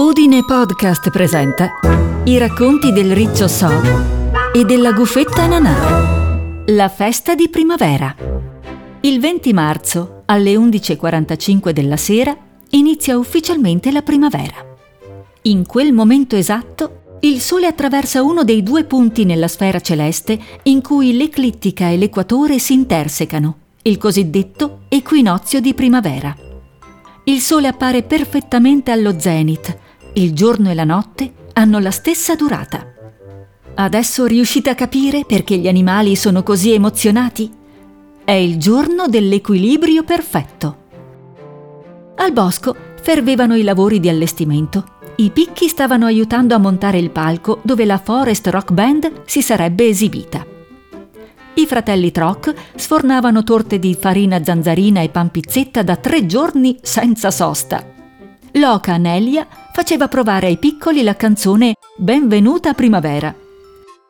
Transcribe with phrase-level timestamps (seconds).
[0.00, 1.70] Udine Podcast presenta
[2.22, 3.68] i racconti del Riccio So
[4.54, 6.62] e della gufetta Nanà.
[6.66, 8.14] La festa di primavera.
[9.00, 12.36] Il 20 marzo, alle 11.45 della sera,
[12.70, 14.64] inizia ufficialmente la primavera.
[15.42, 20.80] In quel momento esatto, il Sole attraversa uno dei due punti nella sfera celeste in
[20.80, 26.36] cui l'eclittica e l'equatore si intersecano, il cosiddetto equinozio di primavera.
[27.24, 29.86] Il Sole appare perfettamente allo zenith,
[30.18, 32.84] il giorno e la notte hanno la stessa durata.
[33.74, 37.48] Adesso riuscite a capire perché gli animali sono così emozionati?
[38.24, 40.76] È il giorno dell'equilibrio perfetto.
[42.16, 44.96] Al bosco fervevano i lavori di allestimento.
[45.16, 49.86] I picchi stavano aiutando a montare il palco dove la Forest Rock Band si sarebbe
[49.86, 50.44] esibita.
[51.54, 57.30] I fratelli Troc sfornavano torte di farina zanzarina e pan pizzetta da tre giorni senza
[57.30, 57.94] sosta.
[58.52, 59.46] Loca Nelia
[59.78, 63.32] faceva provare ai piccoli la canzone Benvenuta primavera.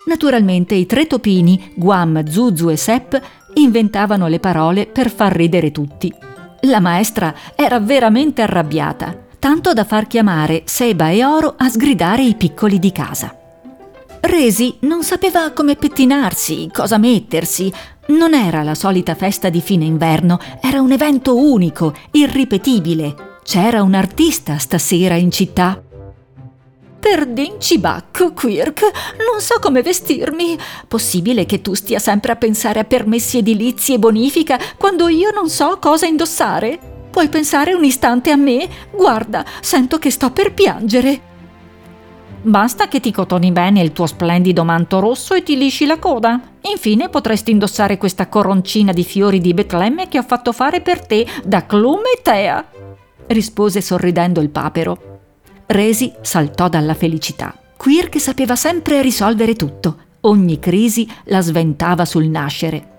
[0.07, 3.15] Naturalmente i tre topini, Guam, Zuzu e Sepp,
[3.53, 6.11] inventavano le parole per far ridere tutti.
[6.63, 12.35] La maestra era veramente arrabbiata, tanto da far chiamare Seba e Oro a sgridare i
[12.35, 13.37] piccoli di casa.
[14.21, 17.71] Resi non sapeva come pettinarsi, cosa mettersi.
[18.07, 23.95] Non era la solita festa di fine inverno, era un evento unico, irripetibile, c'era un
[23.95, 25.83] artista stasera in città.
[27.01, 28.83] Perdincibacco, Quirk,
[29.27, 30.59] non so come vestirmi.
[30.87, 35.49] Possibile che tu stia sempre a pensare a permessi edilizi e bonifica quando io non
[35.49, 36.79] so cosa indossare?
[37.11, 38.69] Puoi pensare un istante a me?
[38.95, 41.21] Guarda, sento che sto per piangere.
[42.43, 46.39] Basta che ti cotoni bene il tuo splendido manto rosso e ti lisci la coda.
[46.71, 51.27] Infine potresti indossare questa coroncina di fiori di Betlemme che ho fatto fare per te
[51.45, 52.77] da Clume e Tea
[53.29, 55.21] rispose sorridendo il papero.
[55.67, 57.55] Resi saltò dalla felicità.
[57.77, 59.97] Quirk sapeva sempre risolvere tutto.
[60.23, 62.97] Ogni crisi la sventava sul nascere.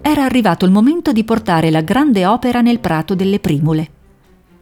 [0.00, 3.90] Era arrivato il momento di portare la grande opera nel prato delle primule.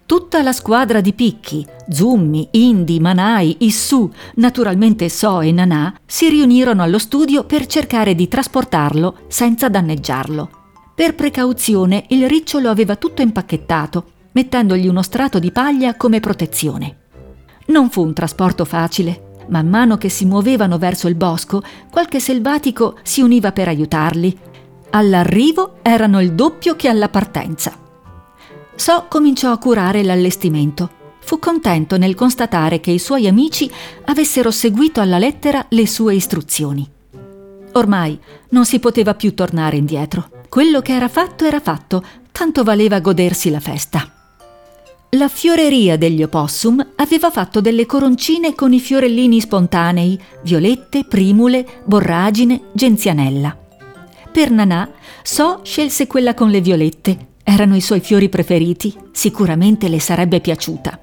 [0.05, 6.83] Tutta la squadra di picchi, Zummi, Indi, Manai, Issù, naturalmente So e Nanà, si riunirono
[6.83, 10.51] allo studio per cercare di trasportarlo senza danneggiarlo.
[10.95, 16.97] Per precauzione il ricciolo aveva tutto impacchettato mettendogli uno strato di paglia come protezione.
[17.67, 19.35] Non fu un trasporto facile.
[19.49, 21.61] Man mano che si muovevano verso il bosco,
[21.91, 24.39] qualche selvatico si univa per aiutarli.
[24.91, 27.77] All'arrivo erano il doppio che alla partenza.
[28.77, 30.89] So cominciò a curare l'allestimento.
[31.19, 33.69] Fu contento nel constatare che i suoi amici
[34.05, 36.89] avessero seguito alla lettera le sue istruzioni.
[37.73, 38.17] Ormai
[38.51, 40.31] non si poteva più tornare indietro.
[40.49, 44.13] Quello che era fatto era fatto, tanto valeva godersi la festa.
[45.13, 52.65] La fioreria degli opossum aveva fatto delle coroncine con i fiorellini spontanei, violette, primule, borragine,
[52.73, 53.57] genzianella.
[54.31, 54.91] Per Nanà,
[55.23, 57.27] So scelse quella con le violette.
[57.43, 60.99] Erano i suoi fiori preferiti, sicuramente le sarebbe piaciuta.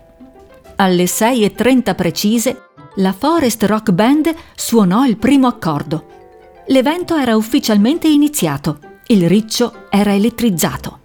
[0.78, 2.62] Alle 6.30 precise,
[2.96, 6.08] la Forest Rock Band suonò il primo accordo.
[6.68, 8.80] L'evento era ufficialmente iniziato.
[9.08, 11.00] Il riccio era elettrizzato.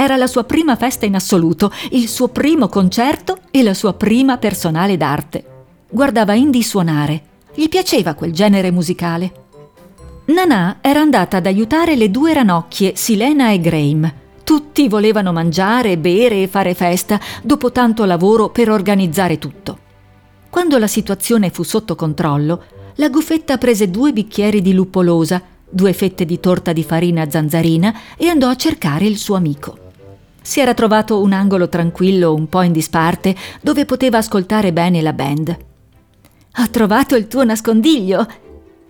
[0.00, 4.38] Era la sua prima festa in assoluto, il suo primo concerto e la sua prima
[4.38, 5.44] personale d'arte.
[5.90, 7.22] Guardava Indy suonare.
[7.52, 9.32] Gli piaceva quel genere musicale.
[10.26, 14.12] Nanà era andata ad aiutare le due ranocchie, Silena e Graham.
[14.44, 19.78] Tutti volevano mangiare, bere e fare festa dopo tanto lavoro per organizzare tutto.
[20.48, 22.62] Quando la situazione fu sotto controllo,
[22.94, 28.28] la gufetta prese due bicchieri di luppolosa, due fette di torta di farina zanzarina e
[28.28, 29.86] andò a cercare il suo amico
[30.48, 35.12] si era trovato un angolo tranquillo, un po' in disparte, dove poteva ascoltare bene la
[35.12, 35.54] band.
[36.56, 38.26] Ho trovato il tuo nascondiglio.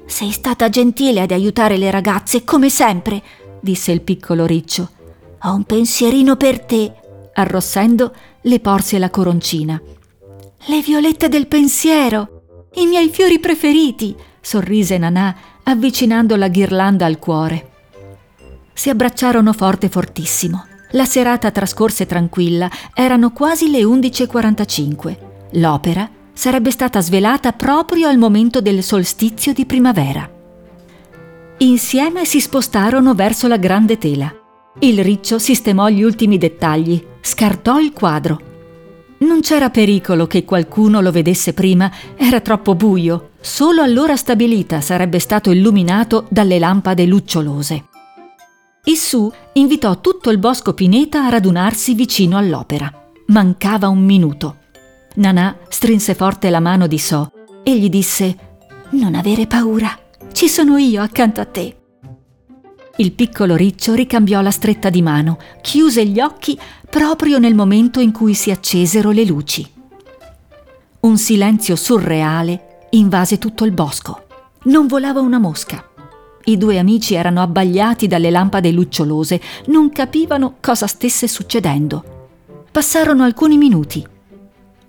[0.06, 3.20] Sei stata gentile ad aiutare le ragazze, come sempre,
[3.58, 4.88] disse il piccolo riccio.
[5.42, 6.92] Ho un pensierino per te.
[7.32, 9.82] Arrossendo, le porse la coroncina.
[10.66, 17.70] Le violette del pensiero, i miei fiori preferiti, sorrise Nanà, avvicinando la ghirlanda al cuore.
[18.74, 20.67] Si abbracciarono forte fortissimo.
[20.92, 25.16] La serata trascorse tranquilla, erano quasi le 11.45.
[25.52, 30.30] L'opera sarebbe stata svelata proprio al momento del solstizio di primavera.
[31.58, 34.32] Insieme si spostarono verso la grande tela.
[34.78, 38.40] Il riccio sistemò gli ultimi dettagli, scartò il quadro.
[39.18, 43.30] Non c'era pericolo che qualcuno lo vedesse prima, era troppo buio.
[43.40, 47.87] Solo all'ora stabilita sarebbe stato illuminato dalle lampade lucciolose.
[48.84, 52.90] Issù invitò tutto il bosco Pineta a radunarsi vicino all'opera.
[53.26, 54.56] Mancava un minuto.
[55.16, 57.32] Nanà strinse forte la mano di So
[57.62, 58.36] e gli disse
[58.90, 59.96] Non avere paura,
[60.32, 61.76] ci sono io accanto a te.
[62.96, 66.58] Il piccolo riccio ricambiò la stretta di mano, chiuse gli occhi
[66.88, 69.70] proprio nel momento in cui si accesero le luci.
[71.00, 74.26] Un silenzio surreale invase tutto il bosco.
[74.64, 75.87] Non volava una mosca.
[76.48, 82.30] I due amici erano abbagliati dalle lampade lucciolose, non capivano cosa stesse succedendo.
[82.72, 84.02] Passarono alcuni minuti.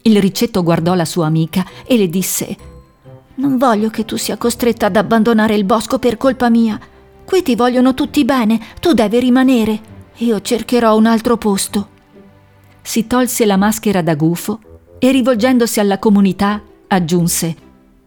[0.04, 2.56] Il riccetto guardò la sua amica e le disse
[3.36, 6.80] Non voglio che tu sia costretta ad abbandonare il bosco per colpa mia.
[7.26, 9.82] Qui ti vogliono tutti bene, tu devi rimanere.
[10.20, 11.90] Io cercherò un altro posto.
[12.82, 14.62] Si tolse la maschera da gufo
[14.98, 17.56] e rivolgendosi alla comunità aggiunse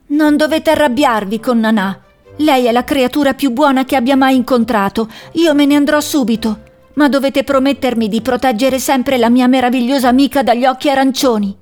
[0.07, 2.01] Non dovete arrabbiarvi con Nanà.
[2.43, 5.09] Lei è la creatura più buona che abbia mai incontrato.
[5.35, 6.71] Io me ne andrò subito.
[6.95, 11.57] Ma dovete promettermi di proteggere sempre la mia meravigliosa amica dagli occhi arancioni.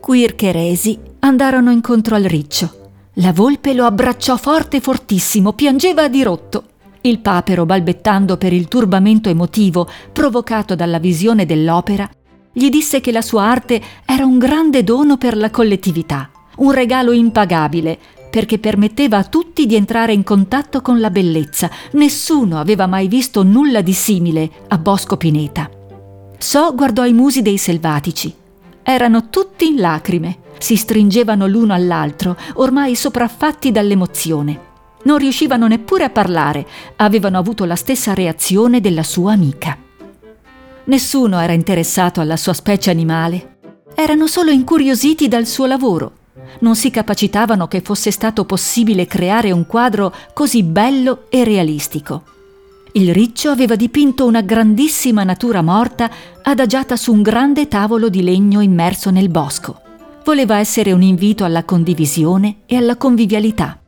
[0.00, 2.92] Quirk e Resi andarono incontro al riccio.
[3.14, 6.62] La volpe lo abbracciò forte fortissimo, piangeva a dirotto.
[7.00, 12.08] Il papero, balbettando per il turbamento emotivo provocato dalla visione dell'opera,
[12.52, 17.10] gli disse che la sua arte era un grande dono per la collettività, un regalo
[17.12, 17.98] impagabile,
[18.36, 21.70] perché permetteva a tutti di entrare in contatto con la bellezza.
[21.92, 25.70] Nessuno aveva mai visto nulla di simile a Bosco Pineta.
[26.36, 28.34] So guardò i musi dei selvatici.
[28.82, 34.60] Erano tutti in lacrime si stringevano l'uno all'altro, ormai sopraffatti dall'emozione.
[35.04, 36.66] Non riuscivano neppure a parlare,
[36.96, 39.78] avevano avuto la stessa reazione della sua amica.
[40.84, 43.60] Nessuno era interessato alla sua specie animale,
[43.94, 46.12] erano solo incuriositi dal suo lavoro.
[46.60, 52.22] Non si capacitavano che fosse stato possibile creare un quadro così bello e realistico.
[52.92, 56.10] Il riccio aveva dipinto una grandissima natura morta
[56.42, 59.80] adagiata su un grande tavolo di legno immerso nel bosco
[60.26, 63.78] voleva essere un invito alla condivisione e alla convivialità.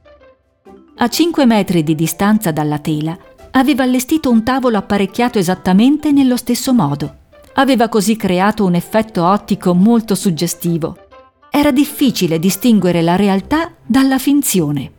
[0.99, 3.19] A 5 metri di distanza dalla tela
[3.51, 7.17] aveva allestito un tavolo apparecchiato esattamente nello stesso modo.
[7.55, 11.08] Aveva così creato un effetto ottico molto suggestivo.
[11.51, 14.93] Era difficile distinguere la realtà dalla finzione.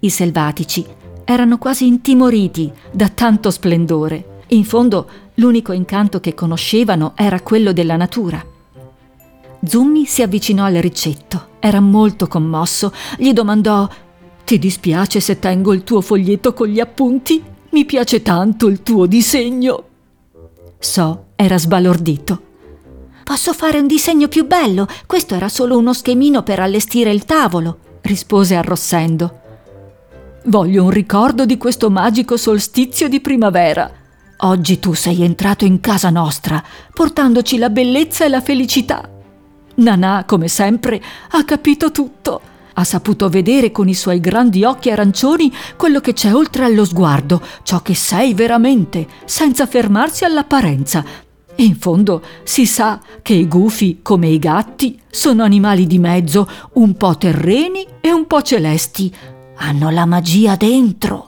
[0.00, 0.84] I selvatici
[1.24, 4.42] erano quasi intimoriti da tanto splendore.
[4.48, 8.44] In fondo, l'unico incanto che conoscevano era quello della natura.
[9.64, 11.48] Zummi si avvicinò al ricetto.
[11.58, 12.92] Era molto commosso.
[13.16, 13.88] Gli domandò:
[14.44, 17.42] Ti dispiace se tengo il tuo foglietto con gli appunti?
[17.70, 19.84] Mi piace tanto il tuo disegno.
[20.78, 22.47] So era sbalordito.
[23.28, 24.88] Posso fare un disegno più bello?
[25.04, 29.40] Questo era solo uno schemino per allestire il tavolo, rispose arrossendo.
[30.44, 33.92] Voglio un ricordo di questo magico solstizio di primavera.
[34.38, 36.64] Oggi tu sei entrato in casa nostra,
[36.94, 39.06] portandoci la bellezza e la felicità.
[39.74, 40.98] Nanà, come sempre,
[41.32, 42.40] ha capito tutto.
[42.72, 47.42] Ha saputo vedere con i suoi grandi occhi arancioni quello che c'è oltre allo sguardo,
[47.62, 51.26] ciò che sei veramente, senza fermarsi all'apparenza.
[51.60, 56.96] In fondo si sa che i gufi, come i gatti, sono animali di mezzo, un
[56.96, 59.12] po' terreni e un po' celesti.
[59.56, 61.26] Hanno la magia dentro.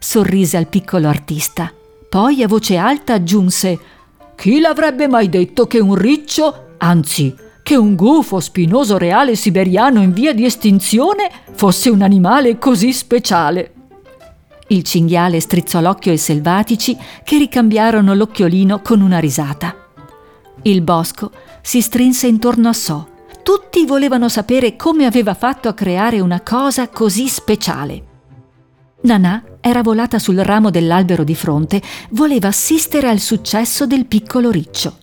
[0.00, 1.72] Sorrise al piccolo artista.
[2.08, 3.78] Poi a voce alta aggiunse
[4.34, 10.12] Chi l'avrebbe mai detto che un riccio anzi che un gufo spinoso reale siberiano in
[10.12, 13.74] via di estinzione fosse un animale così speciale.
[14.70, 19.74] Il cinghiale strizzò l'occhio ai selvatici che ricambiarono l'occhiolino con una risata.
[20.62, 23.08] Il bosco si strinse intorno a So.
[23.42, 28.04] Tutti volevano sapere come aveva fatto a creare una cosa così speciale.
[29.02, 34.98] Nanà era volata sul ramo dell'albero di fronte, voleva assistere al successo del piccolo riccio.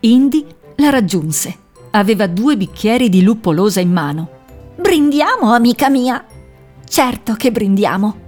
[0.00, 1.58] Indy la raggiunse.
[1.92, 4.28] Aveva due bicchieri di luppolosa in mano.
[4.76, 6.24] Brindiamo, amica mia!
[6.86, 8.21] Certo che brindiamo!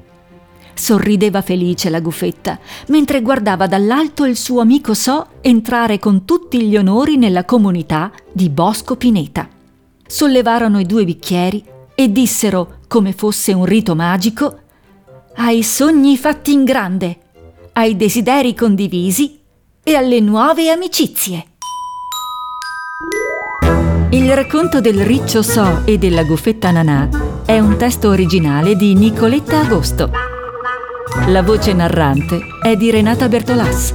[0.75, 6.76] Sorrideva felice la gufetta, mentre guardava dall'alto il suo amico So entrare con tutti gli
[6.76, 9.49] onori nella comunità di Bosco Pineta.
[10.07, 11.64] Sollevarono i due bicchieri
[11.95, 14.59] e dissero, come fosse un rito magico,
[15.37, 17.19] ai sogni fatti in grande,
[17.73, 19.38] ai desideri condivisi
[19.83, 21.47] e alle nuove amicizie.
[24.11, 27.09] Il racconto del riccio So e della gufetta Nanà
[27.45, 30.24] è un testo originale di Nicoletta Agosto.
[31.28, 33.95] La voce narrante è di Renata Bertolas.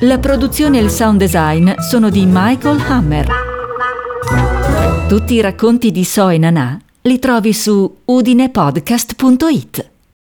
[0.00, 3.28] La produzione e il sound design sono di Michael Hammer.
[5.06, 9.89] Tutti i racconti di So e Nanà li trovi su udinepodcast.it.